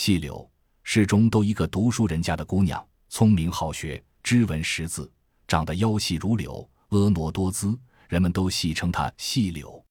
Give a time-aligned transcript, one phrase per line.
[0.00, 0.50] 细柳
[0.82, 5.12] 是中都一个读书人家的姑娘，聪明好学，知文识字，
[5.46, 9.84] 长得腰细如柳，婀娜多姿，人们都戏称她细柳。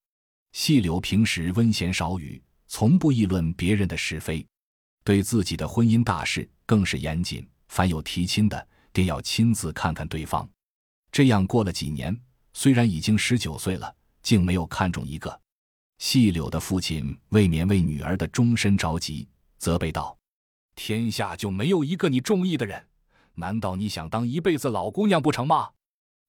[0.50, 4.44] 细柳平时温闲少语，从不议论别人的是非，
[5.04, 10.50] 对自己的婚姻大事更是严谨，凡有提亲的，定要亲自看看对方。
[11.12, 12.20] 这样过了几年，
[12.52, 15.40] 虽然已经十九岁了，竟没有看中一个。
[15.98, 19.28] 细柳的父亲未免为女儿的终身着急，
[19.60, 20.18] 责备道
[20.74, 22.88] ：“天下就没有一个你中意的人，
[23.34, 25.72] 难道你想当一辈子老姑娘不成吗？”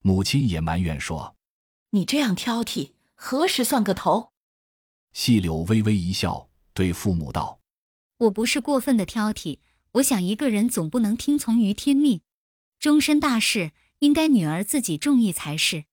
[0.04, 1.38] 母亲也埋怨说
[1.92, 4.34] ：“你这样挑剔，何时算个头？”
[5.14, 7.62] 细柳微微一笑，对父母道
[8.20, 9.60] ：“我不是过分的挑剔，
[9.94, 12.20] 我想一个人总不能听从于天命，
[12.80, 15.86] 终身大事应该女儿自己中意才是。”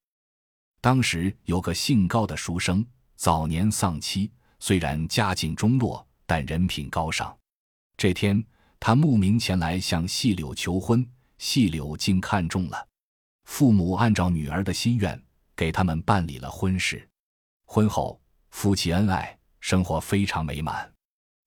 [0.81, 2.85] 当时有个姓高的书生。
[3.15, 4.31] 早年丧妻，
[4.61, 7.35] 虽然家境中落，但人品高尚。
[7.97, 8.45] 这天，
[8.79, 11.03] 他慕名前来向细柳求婚，
[11.39, 12.87] 细柳竟看中了。
[13.45, 15.19] 父母按照女儿的心愿，
[15.55, 17.09] 给他们办理了婚事。
[17.65, 20.87] 婚后，夫妻恩爱，生活非常美满。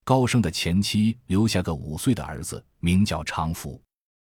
[0.03, 3.81] 高升的前妻留下个五岁的儿子，名叫长福。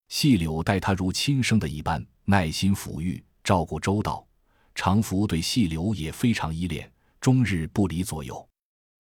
[0.09, 4.27] 细柳待他如亲生的一般，耐心抚育，照顾周到。
[4.75, 6.91] 长福对细柳也非常依恋。
[7.21, 8.49] 终日不离左右。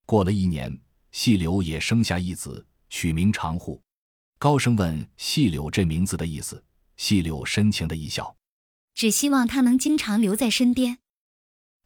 [0.06, 0.78] 过了一年，
[1.12, 3.80] 细柳也生下一子，取名长护。
[4.38, 6.62] 高升问细柳这名字的意思，
[6.96, 8.34] 细柳深情的一笑，
[8.94, 10.98] 只希望他能经常留在身边。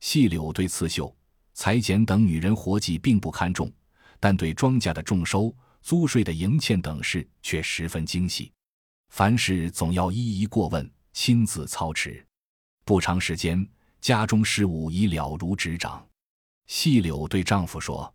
[0.01, 1.15] 细柳对刺绣、
[1.53, 3.73] 裁剪等女人活计并不看重，
[4.21, 8.53] 但对庄稼的种收、租税的营欠等事却十分精细，
[9.09, 12.25] 凡事总要一一过问，亲自操持。
[12.85, 13.67] 不长时间，
[14.01, 16.07] 家中事务已了如指掌。
[16.67, 18.13] 细柳对丈夫说：“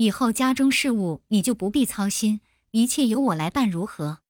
[0.00, 4.20] 以后家中事务你就不必操心，一切由我来办，如何？”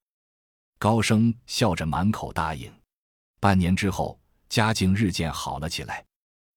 [0.80, 2.68] 高升笑着满口答应。
[3.38, 6.04] 半年之后，家境日渐好了起来。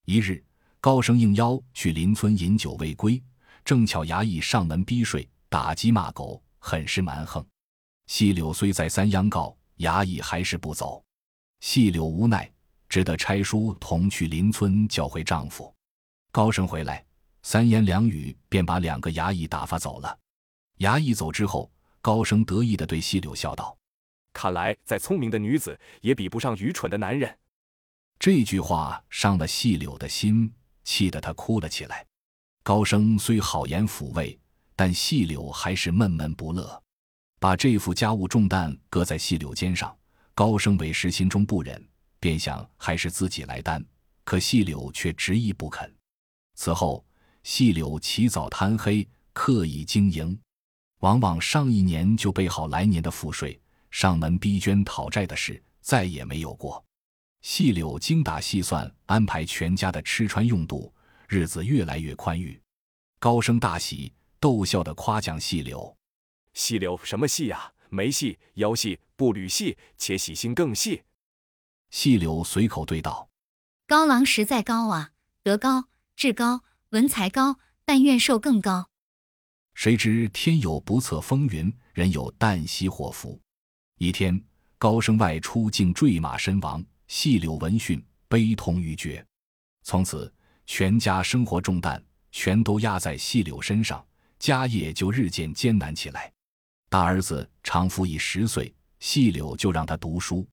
[0.05, 0.43] 一日，
[0.81, 3.21] 高升应邀去邻村饮酒未归，
[3.63, 7.45] 正巧衙役上门逼税、打鸡骂狗，很是蛮横。
[8.07, 11.05] 细柳虽再三央告，衙役还是不走。
[11.59, 12.51] 细柳无奈，
[12.89, 15.71] 只得差书同去邻村叫回丈夫。
[16.31, 17.05] 高升回来，
[17.43, 20.17] 三言两语便把两个衙役打发走了。
[20.79, 21.71] 衙役走之后，
[22.01, 23.77] 高升得意地对细柳笑道
[24.33, 27.37] ：“看来再聪明的女子也比不上愚蠢的男人。”
[28.17, 30.51] 这句话伤了细柳的心，
[30.83, 32.05] 气得她哭了起来。
[32.63, 34.39] 高升虽好言抚慰，
[34.75, 36.81] 但细柳还是闷闷不乐，
[37.39, 39.95] 把这副家务重担搁在细柳肩上。
[40.33, 41.85] 高升为实心中不忍，
[42.19, 43.85] 便想还是自己来担，
[44.23, 45.93] 可细柳却执意不肯。
[46.55, 47.05] 此后，
[47.43, 50.39] 细柳起早贪黑，刻意经营，
[50.99, 53.59] 往往上一年就备好来年的赋税，
[53.91, 56.83] 上门逼捐讨债的事再也没有过。
[57.41, 60.93] 细柳精打细算，安排全家的吃穿用度，
[61.27, 62.59] 日子越来越宽裕。
[63.19, 65.95] 高升大喜，逗笑地夸奖细柳
[66.53, 67.73] ：“细柳什么细呀？
[67.89, 71.03] 眉细、腰细、步履细，且喜心更细。”
[71.91, 73.29] 细柳随口对道
[73.85, 75.11] ：“高郎实在高啊，
[75.43, 78.87] 德高。”志高，文才高，但愿寿更高。
[79.73, 83.41] 谁知天有不测风云，人有旦夕祸福。
[83.97, 84.39] 一天，
[84.77, 86.85] 高升外出，竟坠马身亡。
[87.07, 89.25] 细柳闻讯，悲痛欲绝。
[89.81, 90.31] 从此，
[90.67, 94.05] 全家生活重担全都压在细柳身上，
[94.37, 96.31] 家业就日渐艰难起来。
[96.89, 100.47] 大儿子常福已十岁，细柳就让他读书，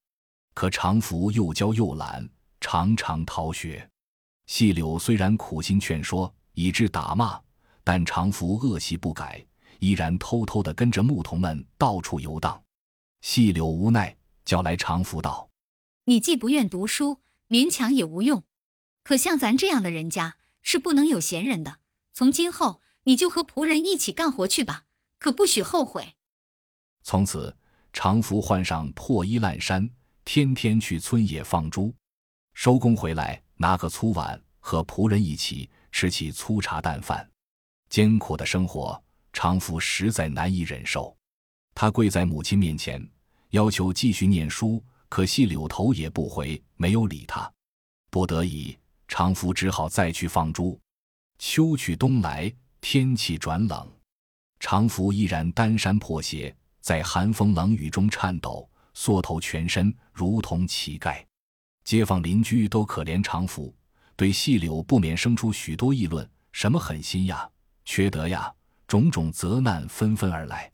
[0.55, 2.27] 可常福又娇又懒，
[2.63, 3.90] 常常逃学。
[4.51, 7.41] 细柳虽然苦心劝说，以致打骂，
[7.85, 9.47] 但常福恶习不改，
[9.79, 12.61] 依然偷偷地跟着牧童们到处游荡。
[13.21, 15.49] 细柳无奈，叫来常福道
[16.07, 18.43] ：“你既不愿读书，勉强也无用。
[19.05, 21.79] 可像咱这样的人家，是不能有闲人的。
[22.13, 24.83] 从今后，你就和仆人一起干活去吧，
[25.21, 26.17] 可不许后悔。”
[27.05, 27.57] 从此，
[27.93, 29.89] 常福换上破衣烂衫，
[30.25, 31.95] 天天去村野放猪，
[32.53, 33.41] 收工回来。
[33.61, 37.29] 拿个粗碗，和仆人一起吃起粗茶淡饭，
[37.89, 39.03] 艰苦的生活，
[39.33, 41.17] 常福实在难以忍受。
[41.75, 43.05] 他跪在母亲面前，
[43.51, 47.51] 要求继续念书，可惜柳头也不回，没有理他。
[48.11, 48.77] 不得已，
[49.09, 50.79] 常福只好再去放猪。
[51.39, 53.91] 秋去冬来，天气转冷，
[54.59, 61.25] 常福依然单衫破鞋，在寒风冷雨中颤抖，缩头全身，如同乞丐。
[61.85, 63.75] 街坊邻居都可怜常福，
[64.21, 67.51] 对细柳不免生出许多议论：什么狠心呀，
[67.87, 68.53] 缺德呀，
[68.87, 70.71] 种种责难纷纷而来。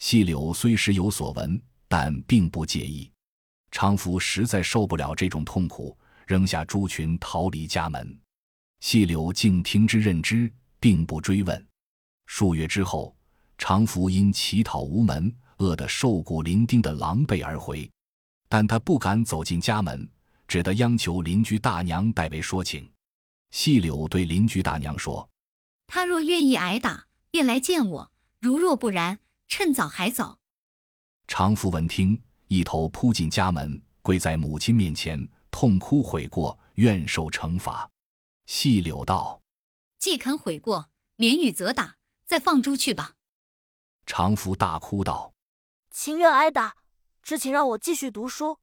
[0.00, 3.08] 细柳虽时有所闻，但并不介意。
[3.70, 5.96] 常福实在受不了这种痛苦，
[6.26, 8.18] 扔下猪群逃离家门。
[8.80, 11.66] 细柳竟听之任之，并不追问。
[12.26, 13.14] 数月之后，
[13.56, 17.88] 常福因乞讨无门，饿得瘦骨伶仃的狼狈而回，
[18.48, 20.10] 但他不敢走进家门，
[20.50, 22.92] 只得央求邻居大娘代为说情。
[23.52, 25.30] 细柳对邻居大娘说
[25.86, 28.10] ：“他若愿意挨打，便来见我；
[28.40, 30.40] 如若不然，趁早还走。”
[31.28, 37.88] 常福闻听，一头扑进家门，跪在母亲面前，痛哭悔过，愿受惩罚。
[38.46, 39.40] 细柳道
[40.00, 41.94] ：“既肯悔过，免予责打，
[42.26, 43.14] 再放猪去吧。”
[44.04, 45.32] 常福大哭道
[45.94, 46.74] ：“情愿挨打，
[47.22, 48.58] 只请让我继续读书。”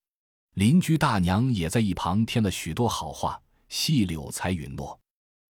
[0.57, 3.39] 邻居大娘也在一旁添了许多好话。
[3.69, 4.99] 细柳才允诺，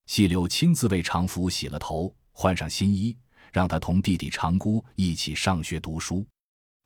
[0.07, 3.17] 细柳亲自为常福洗了头，换上新衣，
[3.53, 6.27] 让他同弟弟长姑一起上学读书。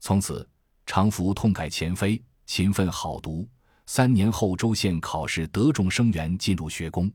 [0.00, 0.46] 从此，
[0.84, 3.48] 常福痛改前非，勤奋好读。
[3.86, 7.10] 三年后，州县考试得中生源，进入学宫。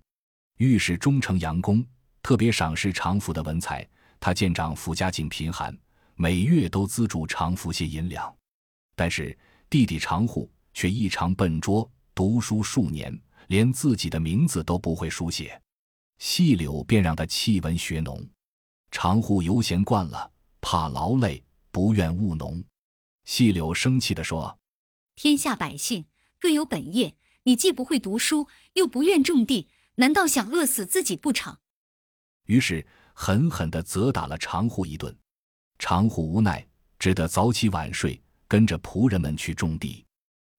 [0.58, 1.86] 御史忠诚杨公
[2.24, 3.88] 特别赏识常福的文采。
[4.20, 5.78] 他见长福家境贫寒，
[6.16, 8.36] 每月都资助常福些银两。
[8.96, 9.38] 但是
[9.70, 13.20] 弟弟常虎却异常笨拙，读书数年。
[13.48, 15.62] 连自己的名字都不会书写，
[16.18, 18.28] 细柳便让他弃文学农。
[18.90, 20.32] 常户游闲惯了，
[20.62, 22.64] 怕劳累，不愿务农。
[23.26, 24.58] 细柳生气地说
[25.16, 26.06] ：“天下百姓
[26.40, 31.58] 各有本业，你既不会读书，又不愿种地，难道想饿死自己不成？”
[32.48, 35.16] 于是狠狠地责打了常护一顿。
[35.78, 36.66] 常护无奈，
[36.98, 40.05] 只得早起晚睡，跟着仆人们去种地。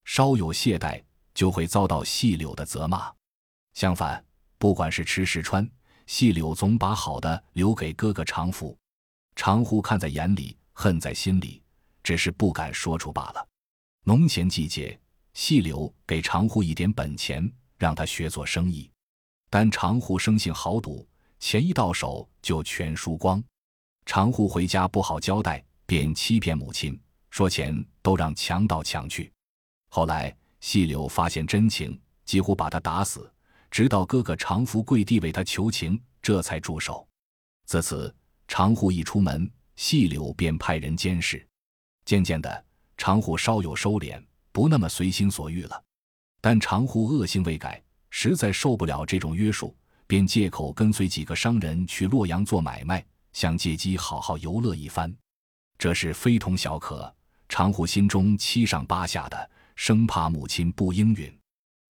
[0.07, 1.03] 稍有懈怠。
[1.37, 3.13] 就会遭到细柳的责骂。
[3.75, 4.25] 相反，
[4.57, 5.69] 不管是吃是穿，
[6.07, 8.75] 细柳总把好的留给哥哥常福。
[9.35, 11.61] 常福看在眼里，恨在心里，
[12.01, 13.47] 只是不敢说出罢了。
[14.03, 14.99] 农闲季节，
[15.35, 18.89] 细柳给常福一点本钱，让他学做生意。
[19.51, 21.07] 但常福生性好赌，
[21.39, 23.43] 钱一到手就全输光。
[24.07, 26.99] 常福回家不好交代，便欺骗母亲，
[27.29, 29.31] 说钱都让强盗抢去。
[29.97, 30.31] 后来。
[30.59, 33.31] 细柳发现真情，几乎把他打死。
[33.71, 37.07] 直到哥哥常福跪地为他求情，这才住手。
[37.65, 38.15] 自此，
[38.47, 41.43] 常虎一出门，细柳便派人监视。
[42.05, 42.65] 渐渐的，
[42.95, 45.83] 常虎稍有收敛，不那么随心所欲了。
[46.41, 53.03] 但常虎恶性未改，实在受不了这种约束，便借口跟随几个商人去洛阳做买卖，
[53.33, 55.11] 想借机好好游乐一番。
[55.79, 57.11] 这事非同小可，
[57.49, 59.51] 常虎心中七上八下的。
[59.77, 61.39] 生怕母亲不应允，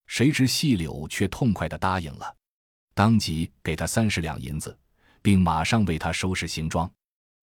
[0.08, 2.36] 谁知细柳却痛快地答应了，
[2.94, 4.78] 当即给他三十两银子，
[5.22, 6.92] 并马上为他收拾行装。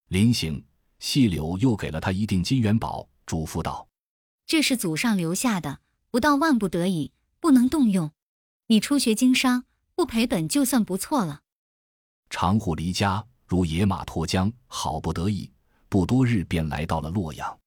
[0.09, 0.63] 临行，
[0.99, 3.87] 细柳又给了他一锭金元宝，嘱咐道
[4.45, 5.79] ：“这是祖上留下的，
[6.11, 8.11] 不到万不得已，不能动用。
[8.67, 9.65] 你初学经商，
[9.95, 11.41] 不赔本就算不错了。”
[12.29, 15.51] 长户离家如野马脱缰，好不得已，
[15.89, 17.59] 不多日便来到了洛阳。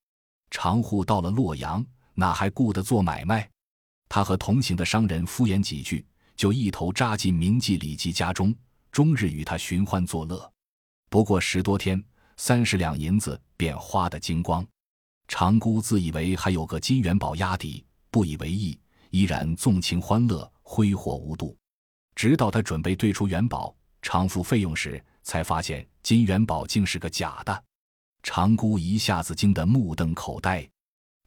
[0.49, 1.85] 长户到了洛阳。
[2.19, 3.49] 哪还顾得做买卖？
[4.09, 6.05] 他和同行的商人敷衍几句，
[6.35, 8.53] 就一头扎进名妓李吉家中，
[8.91, 10.53] 终日与他寻欢作乐。
[11.09, 12.03] 不过十多天，
[12.37, 14.67] 三十两银子便花得精光。
[15.29, 18.77] 长姑自以为还有个金元宝压底，不以为意，
[19.11, 21.57] 依然纵情欢乐，挥霍无度。
[22.17, 23.73] 直到他准备兑出元宝
[24.03, 27.65] 偿付费用时，才发现金元宝竟是个假的。
[28.25, 30.69] 长姑一下子惊得目瞪口呆。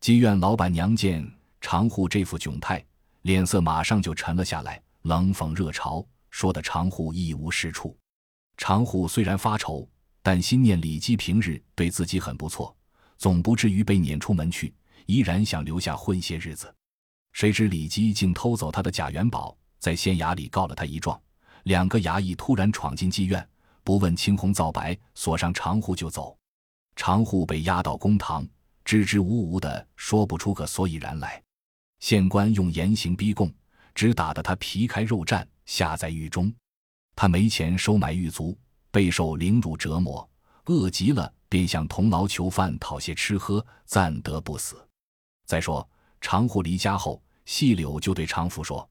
[0.01, 1.23] 妓院老板娘见
[1.61, 2.83] 常护这副窘态，
[3.21, 7.95] 脸色马上就沉了下来，冷讽热嘲，说的常护一无是处。
[8.57, 9.87] 常护虽然发愁，
[10.23, 12.75] 但心念李姬平日对自己很不错，
[13.19, 14.73] 总不至于被撵出门去，
[15.05, 16.73] 依然想留下混些日子。
[17.33, 21.21] 谁知李姬竟偷走他的假元宝，在县衙里告了他一状。
[21.65, 23.47] 两个衙役突然闯进妓院，
[23.83, 26.35] 不问青红皂白，锁上常护就走。
[26.95, 28.43] 常护被押到公堂。
[28.91, 31.41] 支支吾吾的说不出个所以然来，
[32.01, 33.49] 县官用严刑逼供，
[33.95, 36.53] 只打得他皮开肉绽，下在狱中。
[37.15, 38.57] 他没钱收买狱卒，
[38.91, 40.29] 备受凌辱折磨，
[40.65, 44.85] 饿极了便向同牢囚犯讨些吃喝，暂得不死。
[45.45, 48.89] 再说常户离家后，细柳就对常福说：“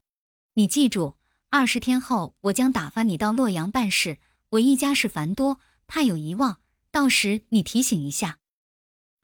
[0.55, 1.15] 你记住，
[1.51, 4.17] 二十天后我将打发你到洛阳办事，
[4.49, 8.39] 我一家事繁多，怕有遗忘，到时你提醒一下。”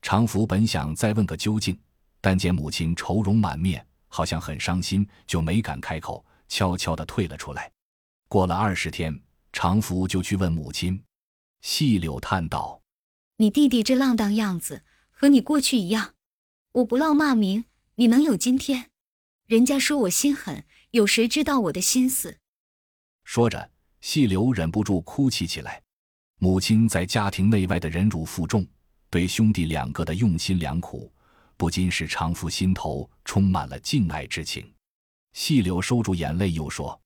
[0.02, 1.78] 常福本想再问个究竟，
[2.22, 7.72] 但见母亲愁容满面，好像很伤心，就没敢开口，悄悄地退了出来。
[8.28, 9.20] 过了二十天，
[9.52, 11.02] 常福就去问母亲。
[11.62, 12.82] 细柳叹道
[13.38, 16.14] ：“你弟弟这浪荡样子，和你过去一样。
[16.74, 18.92] 我不浪骂名，你能有今天？
[19.48, 22.38] 人家说我心狠，有谁知道我的心思？
[23.24, 25.82] 说着，细柳忍不住哭泣起来。
[26.40, 28.66] 母亲在家庭内外的忍辱负重，
[29.10, 31.12] 对兄弟两个的用心良苦，
[31.56, 34.74] 不禁使常福心头充满了敬爱之情。
[35.34, 37.02] 细柳收住眼泪，又说：“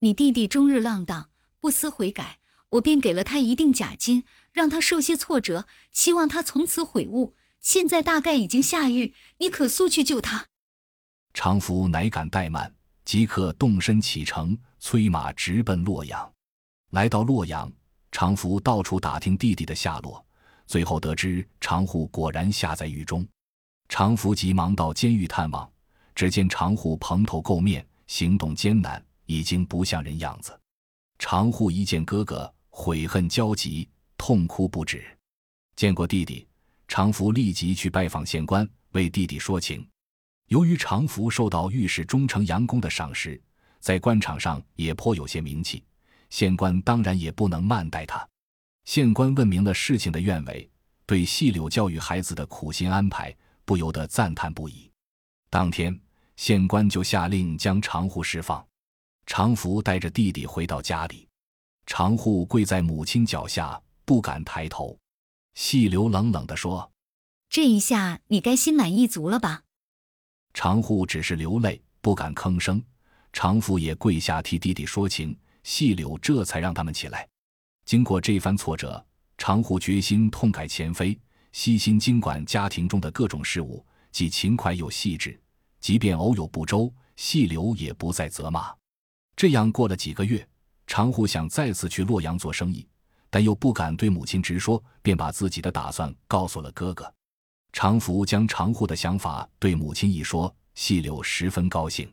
[0.00, 1.30] 你弟弟终日浪荡，
[1.60, 2.38] 不思悔改，
[2.68, 7.34] 我便给了他一锭假金，让他受些挫折，希望他从此悔悟。
[7.60, 10.46] 现在大概已经下狱，你可速去救他。”
[11.34, 16.32] 常福乃敢怠慢，即刻动身启程，催马直奔洛阳。
[16.90, 17.70] 来到洛阳。
[18.12, 20.26] 常福到处打听弟弟的下落，
[20.70, 23.26] 最后得知常护果然下在狱中。
[23.88, 25.68] 常福急忙到监狱探望，
[26.14, 30.56] 只见常护蓬头垢面，行动艰难，已经不像人样子。
[31.18, 35.04] 常护一见哥哥，悔恨交集，痛哭不止。
[35.74, 36.46] 见过弟弟，
[36.86, 39.84] 常福立即去拜访县官，为弟弟说情。
[40.46, 43.42] 由于常福受到御史中丞杨公的赏识，
[43.80, 45.82] 在官场上也颇有些名气。
[46.28, 48.24] 县官当然也不能慢待他。
[48.84, 50.68] 县官问明了事情的愿委，
[51.06, 53.34] 对细柳教育孩子的苦心安排
[53.64, 54.90] 不由得赞叹不已。
[55.48, 55.98] 当天，
[56.36, 58.64] 县官就下令将常护释放。
[59.26, 61.28] 常福带着弟弟回到家里，
[61.86, 64.98] 常护跪在母亲脚下，不敢抬头。
[65.54, 66.90] 细柳冷冷地说
[67.48, 69.62] ：“这一下你该心满意足了吧？”
[70.52, 72.82] 常护只是流泪，不敢吭声。
[73.32, 75.38] 常福也跪下替弟弟说情。
[75.62, 77.28] 细柳这才让他们起来。
[77.90, 79.04] 经过这番挫折，
[79.36, 81.18] 常护决心痛改前非，
[81.50, 85.36] 悉心经管家庭中的各种事务，既勤快又细致。
[85.80, 88.72] 即便偶有不周，细柳也不再责骂。
[89.34, 90.48] 这样过了几个月，
[90.86, 92.86] 常护想再次去洛阳做生意，
[93.28, 97.12] 但又不敢对母亲直说，便把自己的打算告诉了哥哥。
[97.72, 102.08] 常福将常护的想法对母亲一说，细柳十分高兴。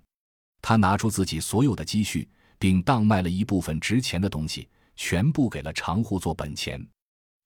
[0.60, 2.28] 他拿出自己所有的积蓄。
[2.60, 4.68] 并当卖了一部分值钱的东西，
[4.98, 6.86] 全部给了常户做本钱。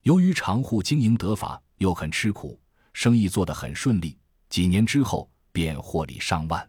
[0.02, 2.60] 由于常户经营得法，又很吃苦，
[2.94, 4.18] 生意做得很顺利。
[4.50, 6.68] 几年之后，便获利上万。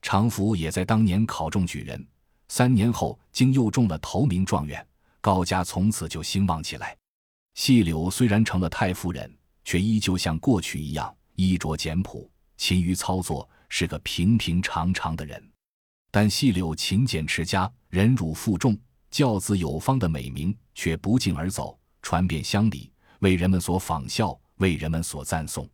[0.00, 2.04] 常福也在当年考中举人，
[2.48, 4.84] 三年后竟又中了头名状元，
[5.20, 6.96] 高家从此就兴旺起来。
[7.54, 9.30] 细柳虽然成了太夫人，
[9.64, 15.50] 却依旧像过去一样衣着简朴，勤于操作，是个平平常常的人。
[16.10, 18.76] 但细柳勤俭持家、忍辱负重、
[19.12, 22.90] 教子有方的美名却不胫而走，传遍乡里，
[23.20, 25.68] 为人们所仿效，为人们所赞颂。